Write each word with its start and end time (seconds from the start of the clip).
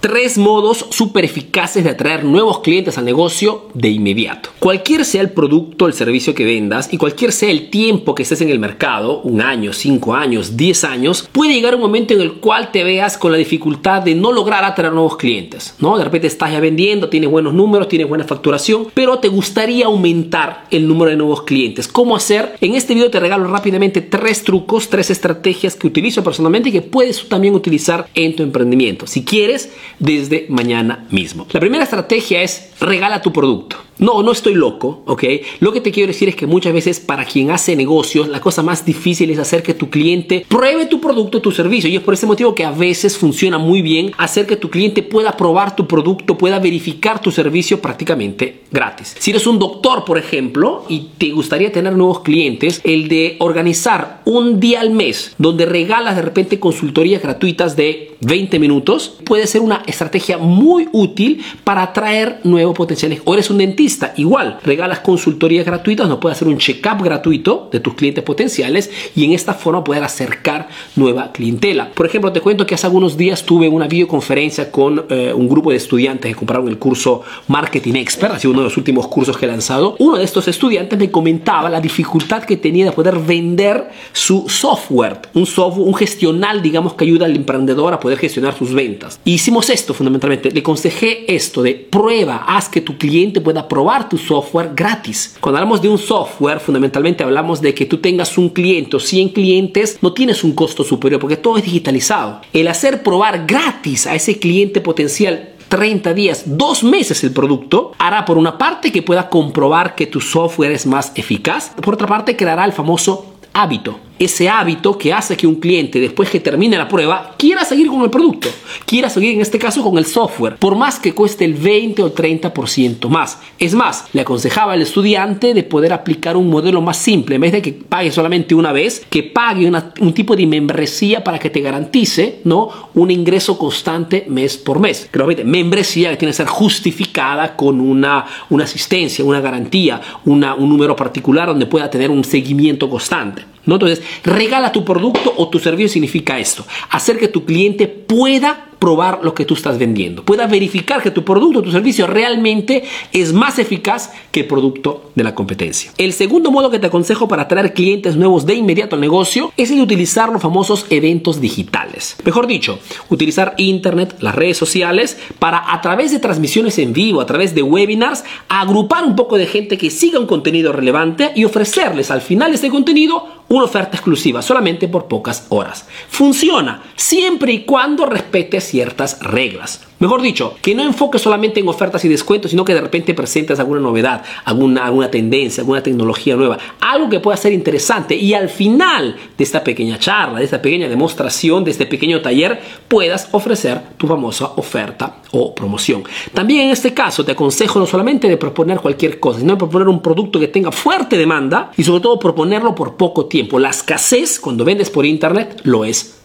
tres 0.00 0.38
modos 0.38 0.86
súper 0.90 1.24
eficaces 1.26 1.84
de 1.84 1.90
atraer 1.90 2.24
nuevos 2.24 2.60
clientes 2.60 2.96
al 2.96 3.04
negocio 3.04 3.66
de 3.74 3.90
inmediato. 3.90 4.48
Cualquier 4.58 5.04
sea 5.04 5.20
el 5.20 5.30
producto 5.30 5.84
o 5.84 5.88
el 5.88 5.94
servicio 5.94 6.34
que 6.34 6.44
vendas 6.44 6.92
y 6.92 6.96
cualquier 6.96 7.32
sea 7.32 7.50
el 7.50 7.68
tiempo 7.68 8.14
que 8.14 8.22
estés 8.22 8.40
en 8.40 8.48
el 8.48 8.58
mercado, 8.58 9.20
un 9.20 9.42
año, 9.42 9.72
cinco 9.74 10.14
años, 10.14 10.56
diez 10.56 10.84
años, 10.84 11.28
puede 11.30 11.52
llegar 11.52 11.74
un 11.74 11.82
momento 11.82 12.14
en 12.14 12.22
el 12.22 12.32
cual 12.34 12.72
te 12.72 12.82
veas 12.82 13.18
con 13.18 13.30
la 13.30 13.38
dificultad 13.38 14.02
de 14.02 14.14
no 14.14 14.32
lograr 14.32 14.64
atraer 14.64 14.92
nuevos 14.92 15.16
clientes, 15.16 15.74
¿no? 15.78 15.98
De 15.98 16.04
repente 16.04 16.26
estás 16.26 16.52
ya 16.52 16.60
vendiendo, 16.60 17.10
tienes 17.10 17.30
buenos 17.30 17.52
números, 17.52 17.88
tienes 17.88 18.08
buena 18.08 18.24
facturación, 18.24 18.86
pero 18.94 19.18
te 19.18 19.28
gustaría 19.28 19.86
aumentar 19.86 20.64
el 20.70 20.88
número 20.88 21.10
de 21.10 21.16
nuevos 21.18 21.42
clientes. 21.42 21.88
¿Cómo 21.88 22.16
hacer? 22.16 22.56
En 22.62 22.74
este 22.74 22.94
video 22.94 23.10
te 23.10 23.20
regalo 23.20 23.46
rápidamente 23.48 24.00
tres 24.00 24.44
trucos, 24.44 24.88
tres 24.88 25.10
estrategias 25.10 25.76
que 25.76 25.86
utilizo 25.86 26.24
personalmente 26.24 26.70
y 26.70 26.72
que 26.72 26.82
puedes 26.82 27.28
también 27.28 27.54
utilizar 27.54 28.08
en 28.14 28.34
tu 28.34 28.42
emprendimiento. 28.42 29.06
Si 29.06 29.24
quieres, 29.24 29.70
desde 30.00 30.46
mañana 30.48 31.06
mismo. 31.10 31.46
La 31.52 31.60
primera 31.60 31.84
estrategia 31.84 32.42
es 32.42 32.70
regala 32.80 33.22
tu 33.22 33.32
producto. 33.32 33.76
No, 34.00 34.22
no 34.22 34.32
estoy 34.32 34.54
loco, 34.54 35.02
¿ok? 35.06 35.24
Lo 35.60 35.72
que 35.72 35.82
te 35.82 35.92
quiero 35.92 36.08
decir 36.08 36.30
es 36.30 36.34
que 36.34 36.46
muchas 36.46 36.72
veces 36.72 37.00
para 37.00 37.26
quien 37.26 37.50
hace 37.50 37.76
negocios, 37.76 38.28
la 38.28 38.40
cosa 38.40 38.62
más 38.62 38.84
difícil 38.86 39.30
es 39.30 39.38
hacer 39.38 39.62
que 39.62 39.74
tu 39.74 39.90
cliente 39.90 40.46
pruebe 40.48 40.86
tu 40.86 41.00
producto, 41.00 41.42
tu 41.42 41.52
servicio. 41.52 41.90
Y 41.90 41.96
es 41.96 42.02
por 42.02 42.14
ese 42.14 42.26
motivo 42.26 42.54
que 42.54 42.64
a 42.64 42.70
veces 42.70 43.18
funciona 43.18 43.58
muy 43.58 43.82
bien 43.82 44.12
hacer 44.16 44.46
que 44.46 44.56
tu 44.56 44.70
cliente 44.70 45.02
pueda 45.02 45.36
probar 45.36 45.76
tu 45.76 45.86
producto, 45.86 46.38
pueda 46.38 46.58
verificar 46.58 47.20
tu 47.20 47.30
servicio 47.30 47.82
prácticamente 47.82 48.62
gratis. 48.70 49.16
Si 49.18 49.32
eres 49.32 49.46
un 49.46 49.58
doctor, 49.58 50.04
por 50.06 50.16
ejemplo, 50.16 50.86
y 50.88 51.08
te 51.18 51.30
gustaría 51.32 51.70
tener 51.70 51.92
nuevos 51.92 52.20
clientes, 52.20 52.80
el 52.84 53.08
de 53.08 53.36
organizar 53.38 54.22
un 54.24 54.60
día 54.60 54.80
al 54.80 54.90
mes 54.90 55.34
donde 55.36 55.66
regalas 55.66 56.16
de 56.16 56.22
repente 56.22 56.58
consultorías 56.58 57.22
gratuitas 57.22 57.76
de 57.76 58.16
20 58.20 58.58
minutos 58.58 59.16
puede 59.24 59.46
ser 59.46 59.60
una 59.60 59.82
estrategia 59.86 60.38
muy 60.38 60.88
útil 60.92 61.42
para 61.64 61.82
atraer 61.82 62.40
nuevos 62.44 62.76
potenciales. 62.76 63.20
O 63.24 63.34
eres 63.34 63.50
un 63.50 63.58
dentista 63.58 63.89
igual, 64.16 64.58
regalas 64.64 65.00
consultorías 65.00 65.64
gratuitas, 65.64 66.08
no 66.08 66.20
puedes 66.20 66.36
hacer 66.36 66.48
un 66.48 66.58
check-up 66.58 67.02
gratuito 67.02 67.68
de 67.72 67.80
tus 67.80 67.94
clientes 67.94 68.24
potenciales 68.24 68.90
y 69.14 69.24
en 69.24 69.32
esta 69.32 69.54
forma 69.54 69.84
poder 69.84 70.04
acercar 70.04 70.68
nueva 70.96 71.32
clientela. 71.32 71.90
Por 71.94 72.06
ejemplo, 72.06 72.32
te 72.32 72.40
cuento 72.40 72.66
que 72.66 72.74
hace 72.74 72.86
algunos 72.86 73.16
días 73.16 73.44
tuve 73.44 73.68
una 73.68 73.88
videoconferencia 73.88 74.70
con 74.70 75.06
eh, 75.08 75.32
un 75.34 75.48
grupo 75.48 75.70
de 75.70 75.76
estudiantes 75.76 76.30
que 76.30 76.36
compraron 76.36 76.68
el 76.68 76.78
curso 76.78 77.22
Marketing 77.48 77.94
Expert, 77.94 78.34
ha 78.34 78.38
sido 78.38 78.52
uno 78.52 78.60
de 78.60 78.68
los 78.68 78.76
últimos 78.76 79.08
cursos 79.08 79.36
que 79.36 79.46
he 79.46 79.48
lanzado. 79.48 79.96
Uno 79.98 80.16
de 80.16 80.24
estos 80.24 80.48
estudiantes 80.48 80.98
me 80.98 81.10
comentaba 81.10 81.68
la 81.68 81.80
dificultad 81.80 82.42
que 82.44 82.56
tenía 82.56 82.86
de 82.86 82.92
poder 82.92 83.18
vender 83.18 83.90
su 84.12 84.48
software, 84.48 85.20
un 85.34 85.46
software, 85.46 85.86
un 85.86 85.94
gestional, 85.94 86.62
digamos, 86.62 86.94
que 86.94 87.04
ayuda 87.04 87.26
al 87.26 87.36
emprendedor 87.36 87.92
a 87.92 88.00
poder 88.00 88.18
gestionar 88.18 88.56
sus 88.56 88.72
ventas. 88.72 89.20
hicimos 89.24 89.70
esto 89.70 89.94
fundamentalmente, 89.94 90.50
le 90.50 90.60
aconsejé 90.60 91.34
esto 91.34 91.62
de 91.62 91.74
prueba, 91.74 92.44
haz 92.46 92.68
que 92.68 92.80
tu 92.80 92.96
cliente 92.96 93.40
pueda 93.40 93.66
probar 93.68 93.79
probar 93.80 94.10
tu 94.10 94.18
software 94.18 94.72
gratis. 94.74 95.38
Cuando 95.40 95.56
hablamos 95.56 95.80
de 95.80 95.88
un 95.88 95.96
software, 95.96 96.60
fundamentalmente 96.60 97.24
hablamos 97.24 97.62
de 97.62 97.72
que 97.72 97.86
tú 97.86 97.96
tengas 97.96 98.36
un 98.36 98.50
cliente 98.50 98.94
o 98.94 99.00
100 99.00 99.30
clientes, 99.30 99.98
no 100.02 100.12
tienes 100.12 100.44
un 100.44 100.52
costo 100.52 100.84
superior 100.84 101.18
porque 101.18 101.38
todo 101.38 101.56
es 101.56 101.64
digitalizado. 101.64 102.42
El 102.52 102.68
hacer 102.68 103.02
probar 103.02 103.46
gratis 103.46 104.06
a 104.06 104.14
ese 104.14 104.38
cliente 104.38 104.82
potencial 104.82 105.54
30 105.70 106.12
días, 106.12 106.42
dos 106.44 106.84
meses 106.84 107.24
el 107.24 107.32
producto, 107.32 107.92
hará 107.96 108.26
por 108.26 108.36
una 108.36 108.58
parte 108.58 108.92
que 108.92 109.00
pueda 109.00 109.30
comprobar 109.30 109.94
que 109.94 110.06
tu 110.06 110.20
software 110.20 110.72
es 110.72 110.84
más 110.84 111.12
eficaz, 111.14 111.72
por 111.80 111.94
otra 111.94 112.06
parte 112.06 112.36
creará 112.36 112.66
el 112.66 112.74
famoso 112.74 113.32
hábito 113.54 114.09
ese 114.20 114.50
hábito 114.50 114.98
que 114.98 115.14
hace 115.14 115.34
que 115.34 115.46
un 115.46 115.54
cliente, 115.54 115.98
después 115.98 116.28
que 116.28 116.40
termine 116.40 116.76
la 116.76 116.86
prueba, 116.86 117.34
quiera 117.38 117.64
seguir 117.64 117.88
con 117.88 118.02
el 118.02 118.10
producto, 118.10 118.50
quiera 118.84 119.08
seguir 119.08 119.34
en 119.34 119.40
este 119.40 119.58
caso 119.58 119.82
con 119.82 119.96
el 119.96 120.04
software, 120.04 120.56
por 120.56 120.76
más 120.76 120.98
que 120.98 121.14
cueste 121.14 121.46
el 121.46 121.54
20 121.54 122.02
o 122.02 122.14
30% 122.14 123.08
más. 123.08 123.38
Es 123.58 123.74
más, 123.74 124.04
le 124.12 124.20
aconsejaba 124.20 124.74
al 124.74 124.82
estudiante 124.82 125.54
de 125.54 125.62
poder 125.62 125.94
aplicar 125.94 126.36
un 126.36 126.50
modelo 126.50 126.82
más 126.82 126.98
simple, 126.98 127.36
en 127.36 127.40
vez 127.40 127.52
de 127.52 127.62
que 127.62 127.72
pague 127.72 128.12
solamente 128.12 128.54
una 128.54 128.72
vez, 128.72 129.06
que 129.08 129.22
pague 129.22 129.72
un 130.00 130.12
tipo 130.12 130.36
de 130.36 130.46
membresía 130.46 131.24
para 131.24 131.38
que 131.38 131.48
te 131.48 131.62
garantice 131.62 132.40
¿no? 132.44 132.68
un 132.92 133.10
ingreso 133.10 133.56
constante 133.56 134.26
mes 134.28 134.58
por 134.58 134.80
mes. 134.80 135.08
Pero 135.10 135.28
membresía 135.46 136.10
que 136.10 136.18
tiene 136.18 136.32
que 136.32 136.36
ser 136.36 136.46
justificada 136.46 137.56
con 137.56 137.80
una, 137.80 138.26
una 138.50 138.64
asistencia, 138.64 139.24
una 139.24 139.40
garantía, 139.40 139.98
una, 140.26 140.54
un 140.54 140.68
número 140.68 140.94
particular 140.94 141.48
donde 141.48 141.64
pueda 141.64 141.88
tener 141.88 142.10
un 142.10 142.22
seguimiento 142.22 142.90
constante. 142.90 143.44
¿No? 143.66 143.76
Entonces, 143.76 144.02
regala 144.24 144.72
tu 144.72 144.84
producto 144.84 145.32
o 145.36 145.48
tu 145.48 145.58
servicio 145.58 145.88
significa 145.88 146.38
esto, 146.38 146.64
hacer 146.90 147.18
que 147.18 147.28
tu 147.28 147.44
cliente 147.44 147.86
pueda 147.88 148.70
probar 148.80 149.20
lo 149.22 149.34
que 149.34 149.44
tú 149.44 149.54
estás 149.54 149.78
vendiendo, 149.78 150.24
pueda 150.24 150.46
verificar 150.46 151.02
que 151.02 151.10
tu 151.10 151.22
producto 151.22 151.60
o 151.60 151.62
tu 151.62 151.70
servicio 151.70 152.06
realmente 152.06 152.82
es 153.12 153.32
más 153.32 153.58
eficaz 153.58 154.10
que 154.32 154.40
el 154.40 154.46
producto 154.46 155.10
de 155.14 155.22
la 155.22 155.34
competencia. 155.34 155.92
El 155.98 156.14
segundo 156.14 156.50
modo 156.50 156.70
que 156.70 156.78
te 156.78 156.86
aconsejo 156.86 157.28
para 157.28 157.42
atraer 157.42 157.74
clientes 157.74 158.16
nuevos 158.16 158.46
de 158.46 158.54
inmediato 158.54 158.96
al 158.96 159.02
negocio 159.02 159.52
es 159.58 159.70
el 159.70 159.76
de 159.76 159.82
utilizar 159.82 160.32
los 160.32 160.40
famosos 160.40 160.86
eventos 160.88 161.42
digitales. 161.42 162.16
Mejor 162.24 162.46
dicho, 162.46 162.78
utilizar 163.10 163.54
internet, 163.58 164.16
las 164.20 164.34
redes 164.34 164.56
sociales, 164.56 165.18
para 165.38 165.72
a 165.72 165.82
través 165.82 166.10
de 166.10 166.18
transmisiones 166.18 166.78
en 166.78 166.94
vivo, 166.94 167.20
a 167.20 167.26
través 167.26 167.54
de 167.54 167.62
webinars, 167.62 168.24
agrupar 168.48 169.04
un 169.04 169.14
poco 169.14 169.36
de 169.36 169.46
gente 169.46 169.76
que 169.76 169.90
siga 169.90 170.18
un 170.18 170.26
contenido 170.26 170.72
relevante 170.72 171.32
y 171.36 171.44
ofrecerles 171.44 172.10
al 172.10 172.22
final 172.22 172.54
este 172.54 172.70
contenido 172.70 173.39
una 173.50 173.64
oferta 173.64 173.96
exclusiva 173.96 174.42
solamente 174.42 174.88
por 174.88 175.06
pocas 175.06 175.46
horas. 175.48 175.86
Funciona 176.08 176.82
siempre 176.96 177.52
y 177.52 177.64
cuando 177.64 178.06
respete 178.06 178.60
ciertas 178.60 179.18
reglas. 179.20 179.89
Mejor 180.00 180.22
dicho, 180.22 180.54
que 180.62 180.74
no 180.74 180.82
enfoque 180.82 181.18
solamente 181.18 181.60
en 181.60 181.68
ofertas 181.68 182.02
y 182.06 182.08
descuentos, 182.08 182.52
sino 182.52 182.64
que 182.64 182.72
de 182.72 182.80
repente 182.80 183.12
presentes 183.12 183.60
alguna 183.60 183.80
novedad, 183.80 184.22
alguna, 184.46 184.86
alguna 184.86 185.10
tendencia, 185.10 185.60
alguna 185.60 185.82
tecnología 185.82 186.36
nueva, 186.36 186.56
algo 186.80 187.10
que 187.10 187.20
pueda 187.20 187.36
ser 187.36 187.52
interesante 187.52 188.16
y 188.16 188.32
al 188.32 188.48
final 188.48 189.14
de 189.36 189.44
esta 189.44 189.62
pequeña 189.62 189.98
charla, 189.98 190.38
de 190.38 190.46
esta 190.46 190.62
pequeña 190.62 190.88
demostración, 190.88 191.64
de 191.64 191.72
este 191.72 191.84
pequeño 191.84 192.22
taller, 192.22 192.62
puedas 192.88 193.28
ofrecer 193.32 193.82
tu 193.98 194.06
famosa 194.06 194.52
oferta 194.56 195.16
o 195.32 195.54
promoción. 195.54 196.02
También 196.32 196.62
en 196.62 196.70
este 196.70 196.94
caso 196.94 197.22
te 197.22 197.32
aconsejo 197.32 197.78
no 197.78 197.84
solamente 197.84 198.26
de 198.26 198.38
proponer 198.38 198.80
cualquier 198.80 199.20
cosa, 199.20 199.40
sino 199.40 199.52
de 199.52 199.58
proponer 199.58 199.88
un 199.88 200.00
producto 200.00 200.40
que 200.40 200.48
tenga 200.48 200.72
fuerte 200.72 201.18
demanda 201.18 201.72
y 201.76 201.84
sobre 201.84 202.00
todo 202.00 202.18
proponerlo 202.18 202.74
por 202.74 202.96
poco 202.96 203.26
tiempo. 203.26 203.58
La 203.58 203.68
escasez 203.68 204.40
cuando 204.40 204.64
vendes 204.64 204.88
por 204.88 205.04
internet 205.04 205.60
lo 205.64 205.84
es 205.84 206.19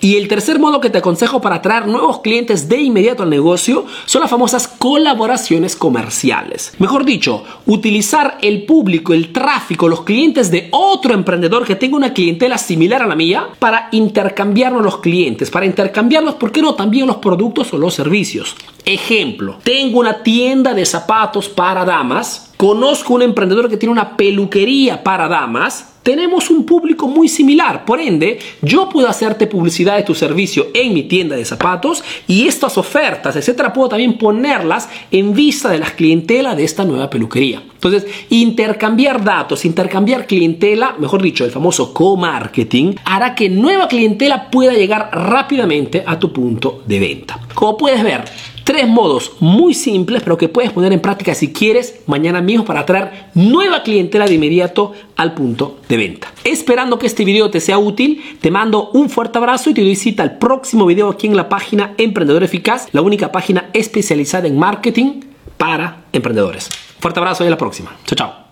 Y 0.00 0.16
el 0.16 0.28
tercer 0.28 0.58
modo 0.58 0.80
que 0.80 0.90
te 0.90 0.98
aconsejo 0.98 1.40
para 1.40 1.56
atraer 1.56 1.86
nuevos 1.86 2.20
clientes 2.20 2.68
de 2.68 2.80
inmediato 2.82 3.22
al 3.22 3.30
negocio 3.30 3.86
son 4.04 4.20
las 4.20 4.30
famosas 4.30 4.66
colaboraciones 4.66 5.76
comerciales. 5.76 6.74
Mejor 6.78 7.04
dicho, 7.04 7.44
utilizar 7.64 8.36
el 8.42 8.64
público, 8.64 9.14
el 9.14 9.32
tráfico, 9.32 9.88
los 9.88 10.02
clientes 10.02 10.50
de 10.50 10.68
otro 10.72 11.14
emprendedor 11.14 11.64
que 11.64 11.76
tenga 11.76 11.96
una 11.96 12.12
clientela 12.12 12.58
similar 12.58 13.02
a 13.02 13.06
la 13.06 13.14
mía 13.14 13.48
para 13.58 13.88
intercambiarnos 13.92 14.82
los 14.82 14.98
clientes, 14.98 15.50
para 15.50 15.66
intercambiarlos, 15.66 16.34
¿por 16.34 16.52
qué 16.52 16.60
no? 16.60 16.74
También 16.74 17.06
los 17.06 17.16
productos 17.16 17.72
o 17.72 17.78
los 17.78 17.94
servicios. 17.94 18.56
Ejemplo, 18.84 19.56
tengo 19.62 20.00
una 20.00 20.22
tienda 20.22 20.74
de 20.74 20.84
zapatos 20.84 21.48
para 21.48 21.84
damas, 21.84 22.53
conozco 22.64 23.12
un 23.12 23.20
emprendedor 23.20 23.68
que 23.68 23.76
tiene 23.76 23.92
una 23.92 24.16
peluquería 24.16 25.04
para 25.04 25.28
damas, 25.28 25.96
tenemos 26.02 26.48
un 26.48 26.64
público 26.64 27.06
muy 27.06 27.28
similar. 27.28 27.84
Por 27.84 28.00
ende, 28.00 28.38
yo 28.62 28.88
puedo 28.88 29.06
hacerte 29.06 29.46
publicidad 29.46 29.96
de 29.96 30.02
tu 30.02 30.14
servicio 30.14 30.68
en 30.72 30.94
mi 30.94 31.02
tienda 31.02 31.36
de 31.36 31.44
zapatos 31.44 32.02
y 32.26 32.46
estas 32.46 32.78
ofertas, 32.78 33.36
etcétera, 33.36 33.70
puedo 33.70 33.90
también 33.90 34.16
ponerlas 34.16 34.88
en 35.10 35.34
vista 35.34 35.68
de 35.68 35.78
las 35.78 35.90
clientela 35.90 36.54
de 36.54 36.64
esta 36.64 36.86
nueva 36.86 37.10
peluquería. 37.10 37.62
Entonces, 37.74 38.06
intercambiar 38.30 39.22
datos, 39.22 39.66
intercambiar 39.66 40.26
clientela, 40.26 40.94
mejor 40.98 41.20
dicho, 41.20 41.44
el 41.44 41.50
famoso 41.50 41.92
co-marketing, 41.92 42.94
hará 43.04 43.34
que 43.34 43.50
nueva 43.50 43.88
clientela 43.88 44.50
pueda 44.50 44.72
llegar 44.72 45.10
rápidamente 45.12 46.02
a 46.06 46.18
tu 46.18 46.32
punto 46.32 46.82
de 46.86 46.98
venta. 46.98 47.38
Como 47.52 47.76
puedes 47.76 48.02
ver, 48.02 48.24
Tres 48.64 48.88
modos 48.88 49.32
muy 49.40 49.74
simples, 49.74 50.22
pero 50.22 50.38
que 50.38 50.48
puedes 50.48 50.72
poner 50.72 50.92
en 50.92 51.00
práctica 51.00 51.34
si 51.34 51.52
quieres 51.52 52.00
mañana 52.06 52.40
mismo 52.40 52.64
para 52.64 52.80
atraer 52.80 53.28
nueva 53.34 53.82
clientela 53.82 54.26
de 54.26 54.34
inmediato 54.34 54.92
al 55.16 55.34
punto 55.34 55.80
de 55.86 55.98
venta. 55.98 56.32
Esperando 56.44 56.98
que 56.98 57.06
este 57.06 57.26
video 57.26 57.50
te 57.50 57.60
sea 57.60 57.78
útil, 57.78 58.22
te 58.40 58.50
mando 58.50 58.90
un 58.92 59.10
fuerte 59.10 59.36
abrazo 59.36 59.68
y 59.68 59.74
te 59.74 59.82
doy 59.82 59.96
cita 59.96 60.22
al 60.22 60.38
próximo 60.38 60.86
video 60.86 61.10
aquí 61.10 61.26
en 61.26 61.36
la 61.36 61.50
página 61.50 61.92
Emprendedor 61.98 62.42
Eficaz, 62.42 62.88
la 62.92 63.02
única 63.02 63.30
página 63.30 63.68
especializada 63.74 64.48
en 64.48 64.58
marketing 64.58 65.20
para 65.58 66.04
emprendedores. 66.12 66.70
Fuerte 67.00 67.20
abrazo 67.20 67.44
y 67.44 67.48
a 67.48 67.50
la 67.50 67.58
próxima. 67.58 67.94
Chao, 68.06 68.16
chao. 68.16 68.43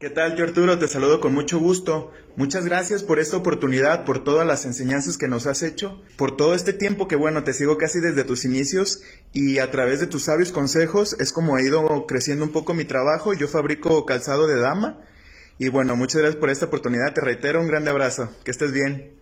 ¿Qué 0.00 0.08
tal, 0.08 0.34
yo 0.34 0.44
Arturo? 0.44 0.78
Te 0.78 0.88
saludo 0.88 1.20
con 1.20 1.34
mucho 1.34 1.58
gusto. 1.58 2.10
Muchas 2.34 2.64
gracias 2.64 3.02
por 3.02 3.18
esta 3.18 3.36
oportunidad, 3.36 4.06
por 4.06 4.24
todas 4.24 4.46
las 4.46 4.64
enseñanzas 4.64 5.18
que 5.18 5.28
nos 5.28 5.46
has 5.46 5.62
hecho, 5.62 6.00
por 6.16 6.38
todo 6.38 6.54
este 6.54 6.72
tiempo 6.72 7.06
que, 7.06 7.16
bueno, 7.16 7.44
te 7.44 7.52
sigo 7.52 7.76
casi 7.76 8.00
desde 8.00 8.24
tus 8.24 8.46
inicios 8.46 9.02
y 9.34 9.58
a 9.58 9.70
través 9.70 10.00
de 10.00 10.06
tus 10.06 10.22
sabios 10.22 10.52
consejos 10.52 11.14
es 11.20 11.32
como 11.32 11.54
ha 11.54 11.60
ido 11.60 12.06
creciendo 12.06 12.46
un 12.46 12.50
poco 12.50 12.72
mi 12.72 12.86
trabajo. 12.86 13.34
Yo 13.34 13.46
fabrico 13.46 14.06
calzado 14.06 14.46
de 14.46 14.58
dama 14.58 15.04
y 15.58 15.68
bueno, 15.68 15.96
muchas 15.96 16.22
gracias 16.22 16.40
por 16.40 16.48
esta 16.48 16.64
oportunidad. 16.64 17.12
Te 17.12 17.20
reitero 17.20 17.60
un 17.60 17.68
grande 17.68 17.90
abrazo. 17.90 18.30
Que 18.42 18.52
estés 18.52 18.72
bien. 18.72 19.20